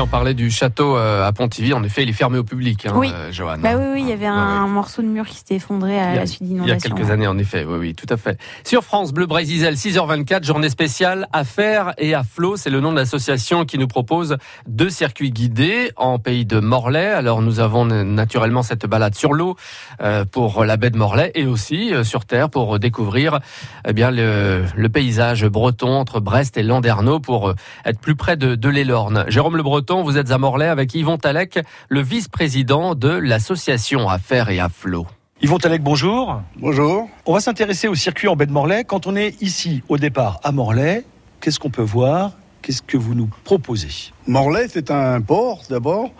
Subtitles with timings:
[0.00, 1.72] On parlait du château euh, à Pontivy.
[1.72, 3.10] En effet, il est fermé au public, hein, Oui.
[3.14, 3.56] euh, Johan.
[3.58, 4.68] Bah oui, oui, il y avait un, Ouais, ouais.
[4.70, 6.94] morceau de mur qui s'était effondré à a- la suite Il y a d'inondations.
[6.94, 7.64] quelques années, en effet.
[7.66, 8.38] Oui, oui, tout à fait.
[8.64, 12.56] Sur France Bleu Brésil, 6h24, journée spéciale Affaires et à flot.
[12.56, 14.36] C'est le nom de l'association qui nous propose
[14.66, 17.12] deux circuits guidés en pays de Morlaix.
[17.12, 19.56] Alors, nous avons naturellement cette balade sur l'eau
[20.02, 23.38] euh, pour la baie de Morlaix et aussi sur terre pour découvrir
[23.86, 27.54] eh bien le, le paysage breton entre Brest et Landerneau pour
[27.84, 29.24] être plus près de, de l'Elorne.
[29.28, 34.50] Jérôme Le Breton, vous êtes à Morlaix avec Yvon Talec, le vice-président de l'association Affaires
[34.50, 35.06] et à flot.
[35.40, 36.42] Yvon Talec, bonjour.
[36.56, 37.08] Bonjour.
[37.24, 38.84] On va s'intéresser au circuit en baie de Morlaix.
[38.84, 41.04] Quand on est ici, au départ, à Morlaix,
[41.40, 42.32] qu'est-ce qu'on peut voir?
[42.62, 44.12] Qu'est-ce que vous nous proposez?
[44.26, 46.10] Morlaix, c'est un port d'abord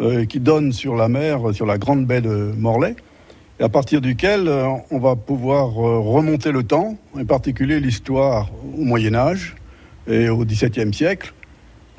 [0.00, 2.94] euh, qui donne sur la mer, sur la grande baie de Morlaix,
[3.58, 8.48] et à partir duquel euh, on va pouvoir euh, remonter le temps, en particulier l'histoire
[8.78, 9.56] au Moyen Âge
[10.06, 11.32] et au XVIIe siècle.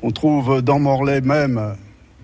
[0.02, 1.76] On trouve dans Morlaix même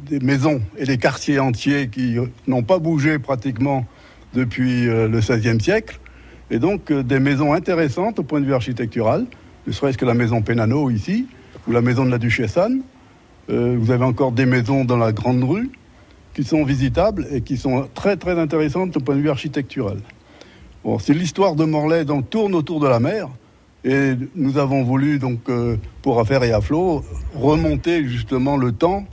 [0.09, 3.85] des maisons et des quartiers entiers qui n'ont pas bougé pratiquement
[4.35, 5.99] depuis euh, le XVIe siècle,
[6.51, 9.27] et donc euh, des maisons intéressantes au point de vue architectural,
[9.67, 11.27] ne serait-ce que la maison Pénano ici,
[11.67, 12.83] ou la maison de la Duchesse Anne.
[13.49, 15.71] Euh, vous avez encore des maisons dans la Grande Rue
[16.35, 19.99] qui sont visitables et qui sont très très intéressantes au point de vue architectural.
[20.85, 23.29] Bon, c'est l'histoire de Morlaix donc tourne autour de la mer
[23.87, 29.05] et nous avons voulu donc euh, pour affaires et à flot remonter justement le temps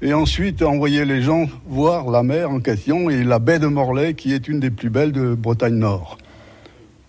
[0.00, 4.14] et ensuite envoyer les gens voir la mer en question et la baie de Morlaix
[4.14, 6.16] qui est une des plus belles de Bretagne Nord.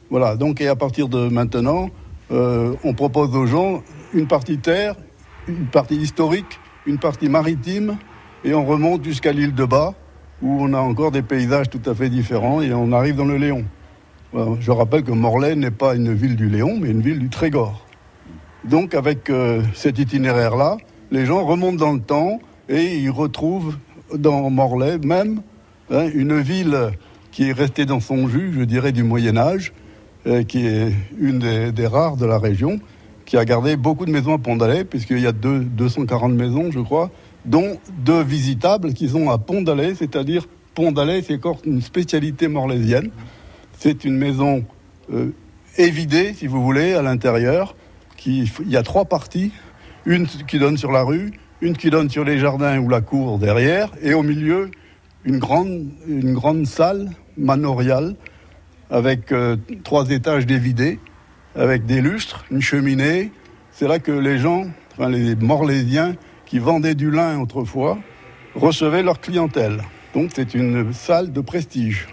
[0.10, 1.90] Voilà, donc et à partir de maintenant,
[2.32, 3.82] euh, on propose aux gens
[4.14, 4.96] une partie terre,
[5.48, 7.98] une partie historique, une partie maritime,
[8.44, 9.96] et on remonte jusqu'à l'île de Bas,
[10.42, 13.38] où on a encore des paysages tout à fait différents, et on arrive dans le
[13.38, 13.64] Léon.
[14.34, 17.30] Voilà, je rappelle que Morlaix n'est pas une ville du Léon, mais une ville du
[17.30, 17.86] Trégor.
[18.64, 20.78] Donc avec euh, cet itinéraire-là,
[21.12, 23.78] les gens remontent dans le temps et ils retrouvent
[24.16, 25.42] dans Morlaix même
[25.92, 26.92] hein, une ville
[27.32, 29.72] qui est restée dans son jus, je dirais, du Moyen Âge,
[30.26, 32.80] euh, qui est une des, rares de la région,
[33.26, 36.80] qui a gardé beaucoup de maisons à Pont-d'Alais, puisqu'il y a deux- 240 maisons, je
[36.80, 37.12] crois,
[37.46, 43.12] dont deux visitables qui sont à Pont-d'Alais, c'est-à-dire Pont-d'Alais, c'est encore une spécialité morlaisienne.
[43.84, 44.64] C'est une maison
[45.12, 45.32] euh,
[45.78, 47.76] évidée, si vous voulez, à l'intérieur.
[48.26, 49.52] Il y a trois parties,
[50.06, 53.40] une qui donne sur la rue, une qui donne sur les jardins ou la cour
[53.40, 54.72] derrière, et au milieu,
[55.26, 58.16] une grande, salle manoriale
[58.90, 60.98] avec euh, trois étages dévidés,
[61.54, 63.34] avec des lustres, une cheminée.
[63.72, 67.98] C'est là que les gens, enfin les Morlaisiens qui vendaient du lin autrefois,
[68.56, 69.82] recevaient leur clientèle.
[70.14, 72.08] Donc c'est une salle de prestige.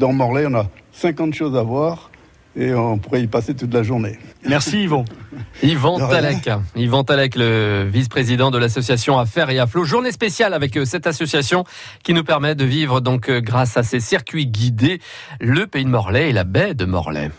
[0.00, 2.10] Dans Morlaix, on a 50 choses à voir
[2.56, 4.18] et on pourrait y passer toute la journée.
[4.48, 5.04] Merci Yvon.
[5.62, 6.08] Yvan rien.
[6.08, 9.84] Talec, Yvan Talec, le vice-président de l'association Affaires et à flot.
[9.84, 11.64] Journée spéciale avec euh, cette association
[12.02, 15.00] qui nous permet de vivre donc euh, grâce à ces circuits guidés
[15.38, 17.30] le pays de Morlaix et la baie de Morlaix.